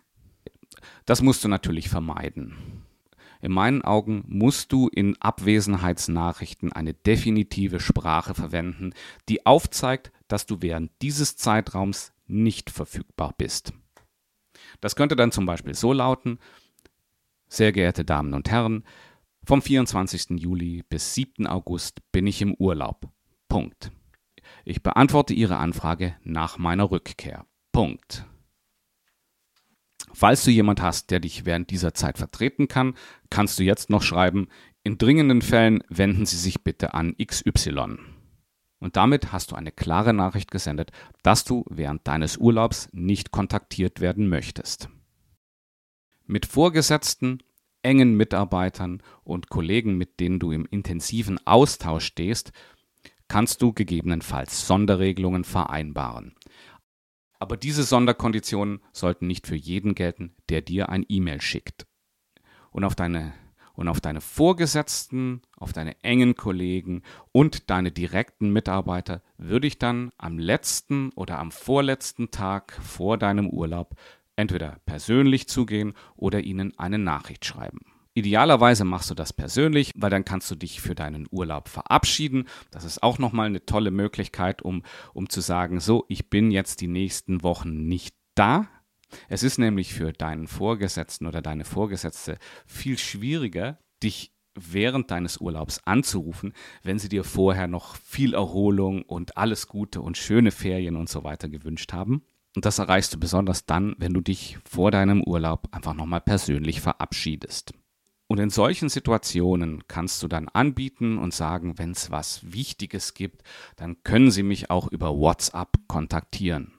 Das 1.05 1.21
musst 1.21 1.45
du 1.45 1.49
natürlich 1.49 1.91
vermeiden. 1.91 2.87
In 3.43 3.53
meinen 3.53 3.83
Augen 3.83 4.25
musst 4.27 4.73
du 4.73 4.89
in 4.89 5.21
Abwesenheitsnachrichten 5.21 6.73
eine 6.73 6.95
definitive 6.95 7.81
Sprache 7.81 8.33
verwenden, 8.33 8.95
die 9.29 9.45
aufzeigt, 9.45 10.11
dass 10.27 10.47
du 10.47 10.63
während 10.63 10.91
dieses 11.03 11.37
Zeitraums 11.37 12.14
nicht 12.27 12.71
verfügbar 12.71 13.35
bist. 13.37 13.73
Das 14.81 14.97
könnte 14.97 15.17
dann 15.17 15.33
zum 15.33 15.47
Beispiel 15.47 15.75
so 15.75 15.93
lauten, 15.93 16.39
sehr 17.49 17.73
geehrte 17.73 18.05
Damen 18.05 18.35
und 18.35 18.51
Herren, 18.51 18.85
vom 19.45 19.61
24. 19.61 20.41
Juli 20.41 20.83
bis 20.89 21.15
7. 21.15 21.47
August 21.47 22.01
bin 22.13 22.27
ich 22.27 22.41
im 22.41 22.55
Urlaub. 22.55 23.09
Punkt. 23.49 23.91
Ich 24.65 24.83
beantworte 24.83 25.35
Ihre 25.35 25.59
Anfrage 25.59 26.17
nach 26.23 26.59
meiner 26.59 26.91
Rückkehr. 26.91 27.45
Punkt. 27.73 28.25
Falls 30.13 30.45
du 30.45 30.51
jemand 30.51 30.81
hast, 30.81 31.11
der 31.11 31.21
dich 31.21 31.45
während 31.45 31.71
dieser 31.71 31.93
Zeit 31.93 32.19
vertreten 32.19 32.69
kann, 32.69 32.95
kannst 33.31 33.59
du 33.59 33.65
jetzt 33.65 33.91
noch 33.91 34.03
schreiben, 34.03 34.49
in 34.83 34.97
dringenden 34.97 35.43
Fällen 35.43 35.83
wenden 35.89 36.25
Sie 36.25 36.37
sich 36.37 36.63
bitte 36.63 36.95
an 36.95 37.17
XY. 37.17 37.97
Und 38.85 38.97
damit 38.97 39.33
hast 39.33 39.51
du 39.51 39.57
eine 39.57 39.73
klare 39.73 40.13
Nachricht 40.13 40.51
gesendet, 40.51 40.93
dass 41.23 41.45
du 41.45 41.65
während 41.71 42.07
deines 42.07 42.37
Urlaubs 42.37 42.91
nicht 42.93 43.31
kontaktiert 43.31 44.03
werden 44.03 44.29
möchtest. 44.29 44.91
Mit 46.27 46.45
Vorgesetzten, 46.45 47.39
engen 47.81 48.15
Mitarbeitern 48.15 49.03
und 49.23 49.49
Kollegen, 49.49 49.97
mit 49.97 50.21
denen 50.21 50.39
du 50.39 50.53
im 50.53 50.67
intensiven 50.67 51.41
Austausch 51.47 52.05
stehst, 52.05 52.53
kannst 53.27 53.63
du 53.63 53.73
gegebenenfalls 53.73 54.67
Sonderregelungen 54.67 55.45
vereinbaren. 55.45 56.35
Aber 57.39 57.57
diese 57.57 57.85
Sonderkonditionen 57.85 58.81
sollten 58.93 59.27
nicht 59.27 59.47
für 59.47 59.57
jeden 59.57 59.95
gelten, 59.95 60.37
der 60.51 60.61
dir 60.61 60.91
ein 60.91 61.07
E-Mail 61.09 61.41
schickt. 61.41 61.87
Und 62.71 62.85
auf 62.85 62.95
deine 62.95 63.33
und 63.75 63.89
auf 63.89 64.01
deine 64.01 64.21
Vorgesetzten, 64.21 65.43
auf 65.57 65.73
deine 65.73 66.03
engen 66.03 66.35
Kollegen 66.35 67.03
und 67.33 67.71
deine 67.71 67.93
direkten 67.93 68.51
Mitarbeiter 68.51 69.23
würde 69.37 69.67
ich 69.67 69.79
dann 69.79 70.11
am 70.19 70.39
letzten 70.39 71.11
oder 71.11 71.39
am 71.39 71.51
vorletzten 71.51 72.31
Tag 72.31 72.73
vor 72.83 73.19
deinem 73.19 73.49
Urlaub 73.51 73.97
entweder 74.37 74.79
persönlich 74.87 75.49
zugehen 75.49 75.95
oder 76.17 76.41
ihnen 76.41 76.77
eine 76.79 76.99
Nachricht 76.99 77.45
schreiben. 77.45 77.81
Idealerweise 78.17 78.85
machst 78.85 79.11
du 79.11 79.15
das 79.15 79.33
persönlich, 79.33 79.91
weil 79.97 80.11
dann 80.11 80.25
kannst 80.25 80.49
du 80.49 80.55
dich 80.55 80.81
für 80.81 80.95
deinen 80.95 81.27
Urlaub 81.33 81.69
verabschieden. 81.69 82.47
Das 82.71 82.85
ist 82.85 83.03
auch 83.03 83.19
nochmal 83.19 83.47
eine 83.47 83.67
tolle 83.67 83.91
Möglichkeit, 83.91 84.63
um, 84.63 84.85
um 85.15 85.29
zu 85.29 85.41
sagen, 85.41 85.81
so, 85.81 86.05
ich 86.09 86.31
bin 86.31 86.53
jetzt 86.53 86.81
die 86.81 86.87
nächsten 86.87 87.43
Wochen 87.43 87.89
nicht 87.89 88.15
da. 88.37 88.69
Es 89.29 89.43
ist 89.43 89.59
nämlich 89.59 89.95
für 89.95 90.13
deinen 90.13 90.47
Vorgesetzten 90.47 91.27
oder 91.27 91.43
deine 91.43 91.65
Vorgesetzte 91.65 92.39
viel 92.67 92.99
schwieriger, 92.99 93.79
dich 94.03 94.33
während 94.55 95.11
deines 95.11 95.39
Urlaubs 95.39 95.81
anzurufen, 95.85 96.53
wenn 96.83 96.99
sie 96.99 97.09
dir 97.09 97.25
vorher 97.25 97.67
noch 97.67 97.97
viel 97.97 98.35
Erholung 98.35 99.03
und 99.03 99.37
alles 99.37 99.67
Gute 99.67 100.01
und 100.01 100.17
schöne 100.17 100.51
Ferien 100.51 100.97
und 100.97 101.09
so 101.09 101.25
weiter 101.25 101.49
gewünscht 101.49 101.93
haben. 101.93 102.23
Und 102.55 102.65
das 102.65 102.79
erreichst 102.79 103.13
du 103.13 103.19
besonders 103.19 103.67
dann, 103.67 103.97
wenn 103.99 104.15
du 104.15 104.21
dich 104.21 104.59
vor 104.65 104.91
deinem 104.91 105.25
Urlaub 105.25 105.69
einfach 105.73 105.95
nochmal 105.95 106.21
persönlich 106.21 106.81
verabschiedest. 106.81 107.73
Und 108.27 108.39
in 108.39 108.51
solchen 108.51 108.89
Situationen 108.89 109.87
kannst 109.87 110.23
du 110.23 110.29
dann 110.29 110.49
anbieten 110.49 111.19
und 111.19 111.35
sagen, 111.35 111.79
wenn 111.79 111.91
es 111.91 112.11
was 112.11 112.53
Wichtiges 112.53 113.15
gibt, 113.15 113.43
dann 113.77 114.03
können 114.03 114.31
Sie 114.31 114.43
mich 114.43 114.71
auch 114.71 114.89
über 114.89 115.17
WhatsApp 115.17 115.77
kontaktieren. 115.89 116.74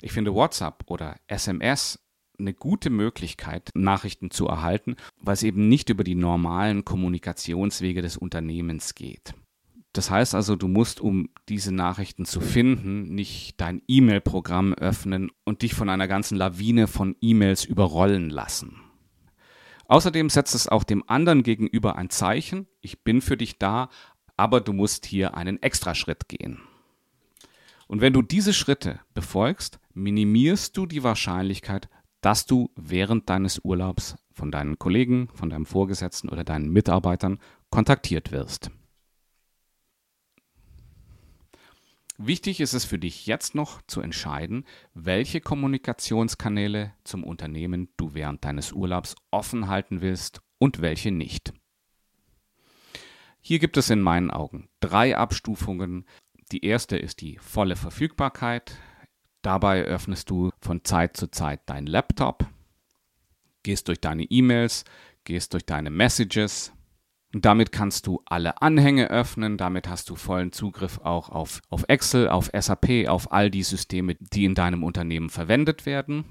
Ich 0.00 0.12
finde 0.12 0.34
WhatsApp 0.34 0.84
oder 0.86 1.16
SMS 1.26 1.98
eine 2.38 2.54
gute 2.54 2.90
Möglichkeit, 2.90 3.70
Nachrichten 3.74 4.30
zu 4.30 4.46
erhalten, 4.46 4.96
weil 5.20 5.34
es 5.34 5.42
eben 5.42 5.68
nicht 5.68 5.90
über 5.90 6.04
die 6.04 6.14
normalen 6.14 6.84
Kommunikationswege 6.84 8.02
des 8.02 8.16
Unternehmens 8.16 8.94
geht. 8.94 9.34
Das 9.92 10.10
heißt 10.10 10.34
also, 10.34 10.54
du 10.54 10.68
musst, 10.68 11.00
um 11.00 11.30
diese 11.48 11.72
Nachrichten 11.72 12.24
zu 12.24 12.40
finden, 12.40 13.14
nicht 13.14 13.60
dein 13.60 13.82
E-Mail-Programm 13.88 14.74
öffnen 14.74 15.30
und 15.44 15.62
dich 15.62 15.74
von 15.74 15.88
einer 15.88 16.06
ganzen 16.06 16.36
Lawine 16.36 16.86
von 16.86 17.16
E-Mails 17.20 17.64
überrollen 17.64 18.30
lassen. 18.30 18.76
Außerdem 19.86 20.28
setzt 20.28 20.54
es 20.54 20.68
auch 20.68 20.84
dem 20.84 21.02
anderen 21.08 21.42
gegenüber 21.42 21.96
ein 21.96 22.10
Zeichen, 22.10 22.68
ich 22.82 23.02
bin 23.02 23.22
für 23.22 23.38
dich 23.38 23.58
da, 23.58 23.88
aber 24.36 24.60
du 24.60 24.72
musst 24.72 25.06
hier 25.06 25.34
einen 25.34 25.60
Extraschritt 25.62 26.28
gehen. 26.28 26.60
Und 27.88 28.00
wenn 28.00 28.12
du 28.12 28.22
diese 28.22 28.52
Schritte 28.52 29.00
befolgst, 29.14 29.80
minimierst 29.94 30.76
du 30.76 30.86
die 30.86 31.02
Wahrscheinlichkeit, 31.02 31.88
dass 32.20 32.46
du 32.46 32.70
während 32.76 33.28
deines 33.28 33.64
Urlaubs 33.64 34.16
von 34.32 34.52
deinen 34.52 34.78
Kollegen, 34.78 35.28
von 35.34 35.50
deinem 35.50 35.66
Vorgesetzten 35.66 36.28
oder 36.28 36.44
deinen 36.44 36.70
Mitarbeitern 36.70 37.38
kontaktiert 37.70 38.30
wirst. 38.30 38.70
Wichtig 42.18 42.60
ist 42.60 42.74
es 42.74 42.84
für 42.84 42.98
dich 42.98 43.26
jetzt 43.26 43.54
noch 43.54 43.80
zu 43.82 44.00
entscheiden, 44.00 44.64
welche 44.92 45.40
Kommunikationskanäle 45.40 46.92
zum 47.04 47.22
Unternehmen 47.24 47.88
du 47.96 48.12
während 48.12 48.44
deines 48.44 48.72
Urlaubs 48.72 49.14
offen 49.30 49.68
halten 49.68 50.00
willst 50.00 50.42
und 50.58 50.80
welche 50.80 51.12
nicht. 51.12 51.52
Hier 53.40 53.60
gibt 53.60 53.76
es 53.76 53.88
in 53.88 54.02
meinen 54.02 54.30
Augen 54.30 54.68
drei 54.80 55.16
Abstufungen. 55.16 56.04
Die 56.52 56.64
erste 56.64 56.96
ist 56.96 57.20
die 57.20 57.38
volle 57.38 57.76
Verfügbarkeit. 57.76 58.76
Dabei 59.42 59.82
öffnest 59.82 60.30
du 60.30 60.50
von 60.60 60.84
Zeit 60.84 61.16
zu 61.16 61.30
Zeit 61.30 61.60
deinen 61.68 61.86
Laptop, 61.86 62.46
gehst 63.62 63.88
durch 63.88 64.00
deine 64.00 64.24
E-Mails, 64.24 64.84
gehst 65.24 65.52
durch 65.52 65.64
deine 65.64 65.90
Messages, 65.90 66.72
und 67.34 67.44
damit 67.44 67.72
kannst 67.72 68.06
du 68.06 68.22
alle 68.24 68.62
Anhänge 68.62 69.10
öffnen, 69.10 69.58
damit 69.58 69.86
hast 69.86 70.08
du 70.08 70.16
vollen 70.16 70.50
Zugriff 70.50 70.98
auch 71.02 71.28
auf, 71.28 71.60
auf 71.68 71.84
Excel, 71.88 72.28
auf 72.28 72.50
SAP, 72.58 73.06
auf 73.06 73.32
all 73.32 73.50
die 73.50 73.62
Systeme, 73.62 74.16
die 74.18 74.46
in 74.46 74.54
deinem 74.54 74.82
Unternehmen 74.82 75.28
verwendet 75.28 75.84
werden. 75.84 76.24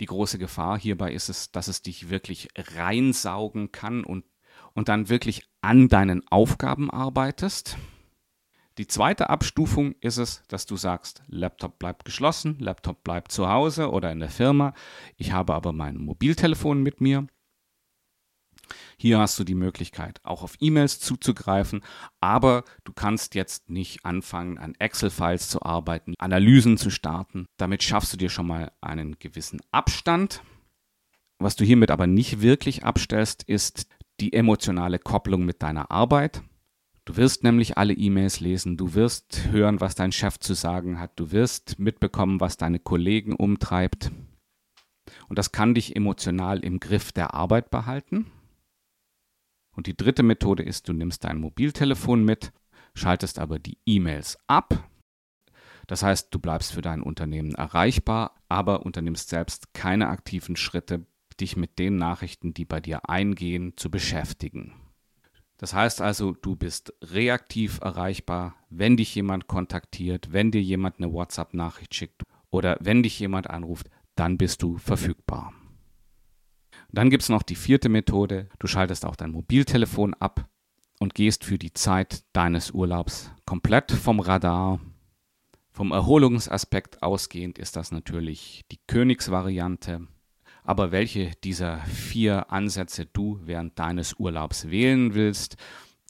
Die 0.00 0.06
große 0.06 0.38
Gefahr 0.38 0.78
hierbei 0.78 1.12
ist 1.12 1.28
es, 1.28 1.52
dass 1.52 1.68
es 1.68 1.82
dich 1.82 2.08
wirklich 2.08 2.48
reinsaugen 2.56 3.72
kann 3.72 4.04
und, 4.04 4.24
und 4.72 4.88
dann 4.88 5.10
wirklich 5.10 5.42
an 5.60 5.88
deinen 5.88 6.26
Aufgaben 6.28 6.90
arbeitest. 6.90 7.76
Die 8.78 8.86
zweite 8.88 9.30
Abstufung 9.30 9.94
ist 10.00 10.16
es, 10.16 10.42
dass 10.48 10.66
du 10.66 10.76
sagst, 10.76 11.22
Laptop 11.28 11.78
bleibt 11.78 12.04
geschlossen, 12.04 12.58
Laptop 12.58 13.04
bleibt 13.04 13.30
zu 13.30 13.48
Hause 13.48 13.90
oder 13.90 14.10
in 14.10 14.18
der 14.18 14.30
Firma. 14.30 14.74
Ich 15.16 15.32
habe 15.32 15.54
aber 15.54 15.72
mein 15.72 15.96
Mobiltelefon 15.96 16.82
mit 16.82 17.00
mir 17.00 17.26
hier 18.96 19.18
hast 19.18 19.38
du 19.38 19.44
die 19.44 19.54
Möglichkeit, 19.54 20.20
auch 20.22 20.42
auf 20.42 20.56
E-Mails 20.60 21.00
zuzugreifen, 21.00 21.82
aber 22.20 22.64
du 22.84 22.92
kannst 22.92 23.34
jetzt 23.34 23.68
nicht 23.68 24.04
anfangen, 24.04 24.58
an 24.58 24.74
Excel-Files 24.78 25.48
zu 25.48 25.62
arbeiten, 25.62 26.14
Analysen 26.18 26.76
zu 26.78 26.90
starten. 26.90 27.46
Damit 27.56 27.82
schaffst 27.82 28.12
du 28.12 28.16
dir 28.16 28.30
schon 28.30 28.46
mal 28.46 28.72
einen 28.80 29.18
gewissen 29.18 29.60
Abstand. 29.70 30.42
Was 31.38 31.56
du 31.56 31.64
hiermit 31.64 31.90
aber 31.90 32.06
nicht 32.06 32.40
wirklich 32.40 32.84
abstellst, 32.84 33.42
ist 33.42 33.86
die 34.20 34.32
emotionale 34.32 34.98
Kopplung 34.98 35.44
mit 35.44 35.62
deiner 35.62 35.90
Arbeit. 35.90 36.42
Du 37.06 37.16
wirst 37.16 37.44
nämlich 37.44 37.76
alle 37.76 37.92
E-Mails 37.92 38.40
lesen, 38.40 38.78
du 38.78 38.94
wirst 38.94 39.48
hören, 39.50 39.80
was 39.80 39.94
dein 39.94 40.10
Chef 40.10 40.38
zu 40.38 40.54
sagen 40.54 40.98
hat, 40.98 41.18
du 41.20 41.32
wirst 41.32 41.78
mitbekommen, 41.78 42.40
was 42.40 42.56
deine 42.56 42.78
Kollegen 42.78 43.34
umtreibt. 43.34 44.10
Und 45.28 45.38
das 45.38 45.52
kann 45.52 45.74
dich 45.74 45.96
emotional 45.96 46.60
im 46.60 46.80
Griff 46.80 47.12
der 47.12 47.34
Arbeit 47.34 47.70
behalten. 47.70 48.30
Und 49.76 49.86
die 49.86 49.96
dritte 49.96 50.22
Methode 50.22 50.62
ist, 50.62 50.88
du 50.88 50.94
nimmst 50.94 51.24
dein 51.24 51.40
Mobiltelefon 51.40 52.24
mit, 52.24 52.52
schaltest 52.94 53.38
aber 53.38 53.58
die 53.58 53.78
E-Mails 53.84 54.38
ab. 54.46 54.88
Das 55.86 56.02
heißt, 56.02 56.32
du 56.32 56.38
bleibst 56.38 56.72
für 56.72 56.80
dein 56.80 57.02
Unternehmen 57.02 57.54
erreichbar, 57.54 58.40
aber 58.48 58.86
unternimmst 58.86 59.28
selbst 59.28 59.74
keine 59.74 60.08
aktiven 60.08 60.56
Schritte, 60.56 61.06
dich 61.38 61.56
mit 61.56 61.78
den 61.78 61.96
Nachrichten, 61.96 62.54
die 62.54 62.64
bei 62.64 62.80
dir 62.80 63.10
eingehen, 63.10 63.74
zu 63.76 63.90
beschäftigen. 63.90 64.72
Das 65.56 65.72
heißt 65.72 66.00
also, 66.00 66.32
du 66.32 66.56
bist 66.56 66.92
reaktiv 67.02 67.80
erreichbar, 67.80 68.56
wenn 68.70 68.96
dich 68.96 69.14
jemand 69.14 69.46
kontaktiert, 69.46 70.32
wenn 70.32 70.50
dir 70.50 70.62
jemand 70.62 70.98
eine 70.98 71.12
WhatsApp-Nachricht 71.12 71.94
schickt 71.94 72.22
oder 72.50 72.76
wenn 72.80 73.02
dich 73.02 73.18
jemand 73.20 73.48
anruft, 73.48 73.88
dann 74.16 74.36
bist 74.36 74.62
du 74.62 74.78
verfügbar. 74.78 75.52
Dann 76.90 77.10
gibt 77.10 77.22
es 77.24 77.28
noch 77.28 77.42
die 77.42 77.56
vierte 77.56 77.88
Methode. 77.88 78.48
Du 78.58 78.66
schaltest 78.66 79.04
auch 79.04 79.16
dein 79.16 79.32
Mobiltelefon 79.32 80.14
ab 80.14 80.48
und 81.00 81.14
gehst 81.14 81.44
für 81.44 81.58
die 81.58 81.72
Zeit 81.72 82.24
deines 82.32 82.70
Urlaubs 82.70 83.30
komplett 83.46 83.90
vom 83.90 84.20
Radar. 84.20 84.80
Vom 85.70 85.90
Erholungsaspekt 85.90 87.02
ausgehend 87.02 87.58
ist 87.58 87.74
das 87.74 87.90
natürlich 87.90 88.64
die 88.70 88.78
Königsvariante. 88.86 90.06
Aber 90.64 90.92
welche 90.92 91.32
dieser 91.44 91.78
vier 91.82 92.50
Ansätze 92.50 93.04
du 93.06 93.38
während 93.44 93.78
deines 93.78 94.14
Urlaubs 94.14 94.70
wählen 94.70 95.14
willst, 95.14 95.56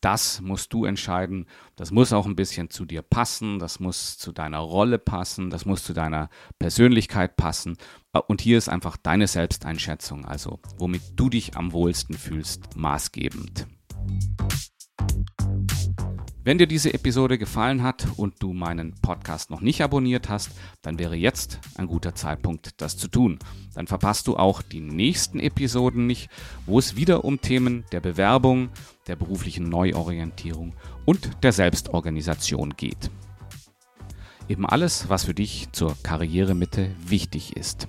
das 0.00 0.40
musst 0.40 0.73
du 0.73 0.84
entscheiden. 0.84 1.46
Das 1.76 1.90
muss 1.90 2.12
auch 2.12 2.26
ein 2.26 2.37
bisschen 2.37 2.70
zu 2.70 2.84
dir 2.84 3.02
passen, 3.02 3.58
das 3.58 3.80
muss 3.80 4.16
zu 4.16 4.32
deiner 4.32 4.58
Rolle 4.58 4.99
passen, 4.99 5.50
das 5.50 5.64
muss 5.64 5.82
zu 5.82 5.92
deiner 5.92 6.28
Persönlichkeit 6.58 7.37
passen. 7.37 7.76
Und 8.28 8.42
hier 8.42 8.58
ist 8.58 8.68
einfach 8.68 8.96
deine 8.96 9.26
Selbsteinschätzung, 9.26 10.25
also 10.25 10.61
womit 10.78 11.02
du 11.16 11.30
dich 11.30 11.56
am 11.56 11.73
wohlsten 11.73 12.16
fühlst, 12.16 12.76
maßgebend. 12.76 13.66
Wenn 16.46 16.58
dir 16.58 16.66
diese 16.66 16.92
Episode 16.92 17.38
gefallen 17.38 17.82
hat 17.82 18.06
und 18.18 18.34
du 18.42 18.52
meinen 18.52 18.92
Podcast 19.00 19.48
noch 19.48 19.62
nicht 19.62 19.80
abonniert 19.80 20.28
hast, 20.28 20.50
dann 20.82 20.98
wäre 20.98 21.16
jetzt 21.16 21.58
ein 21.76 21.86
guter 21.86 22.14
Zeitpunkt, 22.14 22.82
das 22.82 22.98
zu 22.98 23.08
tun. 23.08 23.38
Dann 23.72 23.86
verpasst 23.86 24.26
du 24.26 24.36
auch 24.36 24.60
die 24.60 24.82
nächsten 24.82 25.40
Episoden 25.40 26.06
nicht, 26.06 26.28
wo 26.66 26.78
es 26.78 26.96
wieder 26.96 27.24
um 27.24 27.40
Themen 27.40 27.84
der 27.92 28.00
Bewerbung, 28.00 28.68
der 29.06 29.16
beruflichen 29.16 29.70
Neuorientierung 29.70 30.74
und 31.06 31.30
der 31.42 31.52
Selbstorganisation 31.52 32.74
geht. 32.76 33.10
Eben 34.46 34.66
alles, 34.66 35.08
was 35.08 35.24
für 35.24 35.32
dich 35.32 35.68
zur 35.72 35.96
Karrieremitte 36.02 36.94
wichtig 37.06 37.56
ist. 37.56 37.88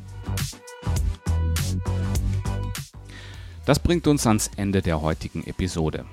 Das 3.65 3.79
bringt 3.79 4.07
uns 4.07 4.25
ans 4.25 4.49
Ende 4.55 4.81
der 4.81 5.01
heutigen 5.01 5.43
Episode. 5.43 6.05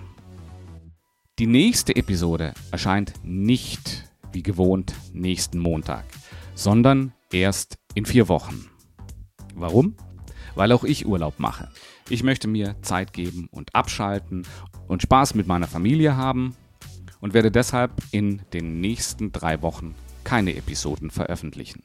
Die 1.38 1.46
nächste 1.46 1.96
Episode 1.96 2.52
erscheint 2.72 3.14
nicht 3.22 4.04
wie 4.32 4.42
gewohnt 4.42 4.94
nächsten 5.14 5.58
Montag, 5.58 6.04
sondern 6.54 7.14
erst 7.32 7.78
in 7.94 8.04
vier 8.04 8.28
Wochen. 8.28 8.68
Warum? 9.54 9.96
Weil 10.56 10.72
auch 10.72 10.84
ich 10.84 11.06
Urlaub 11.06 11.38
mache. 11.38 11.70
Ich 12.10 12.22
möchte 12.22 12.48
mir 12.48 12.76
Zeit 12.82 13.14
geben 13.14 13.48
und 13.50 13.74
abschalten 13.74 14.46
und 14.88 15.00
Spaß 15.00 15.34
mit 15.34 15.46
meiner 15.46 15.68
Familie 15.68 16.18
haben 16.18 16.54
und 17.20 17.32
werde 17.32 17.50
deshalb 17.50 17.92
in 18.10 18.42
den 18.52 18.82
nächsten 18.82 19.32
drei 19.32 19.62
Wochen 19.62 19.94
keine 20.24 20.54
Episoden 20.54 21.10
veröffentlichen. 21.10 21.82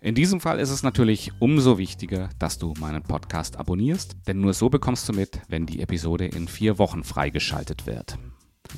In 0.00 0.14
diesem 0.14 0.38
Fall 0.38 0.60
ist 0.60 0.70
es 0.70 0.84
natürlich 0.84 1.32
umso 1.40 1.78
wichtiger, 1.78 2.28
dass 2.38 2.58
du 2.58 2.74
meinen 2.78 3.02
Podcast 3.02 3.56
abonnierst, 3.56 4.18
denn 4.28 4.40
nur 4.40 4.54
so 4.54 4.68
bekommst 4.68 5.08
du 5.08 5.14
mit, 5.14 5.40
wenn 5.48 5.66
die 5.66 5.80
Episode 5.80 6.26
in 6.26 6.46
vier 6.46 6.78
Wochen 6.78 7.02
freigeschaltet 7.02 7.86
wird. 7.86 8.18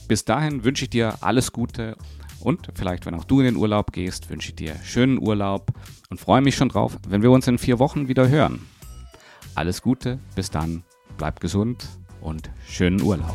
Bis 0.09 0.25
dahin 0.25 0.65
wünsche 0.65 0.85
ich 0.85 0.91
dir 0.91 1.19
alles 1.21 1.53
Gute 1.53 1.97
und 2.41 2.69
vielleicht, 2.75 3.07
wenn 3.07 3.15
auch 3.15 3.25
du 3.25 3.41
in 3.41 3.47
den 3.47 3.57
Urlaub 3.57 3.93
gehst, 3.93 4.31
wünsche 4.31 4.51
ich 4.51 4.57
dir 4.57 4.77
schönen 4.85 5.19
Urlaub 5.19 5.73
und 6.11 6.21
freue 6.21 6.43
mich 6.43 6.55
schon 6.55 6.69
drauf, 6.69 6.97
wenn 7.09 7.23
wir 7.23 7.31
uns 7.31 7.49
in 7.49 7.59
vier 7.59 7.79
Wochen 7.79 8.09
wieder 8.09 8.29
hören. 8.29 8.61
Alles 9.55 9.83
Gute, 9.83 10.19
bis 10.35 10.51
dann, 10.51 10.85
bleib 11.17 11.41
gesund 11.41 11.89
und 12.21 12.51
schönen 12.69 13.01
Urlaub. 13.01 13.35